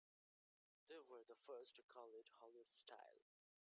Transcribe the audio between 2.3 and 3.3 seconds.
"Hollywood Style".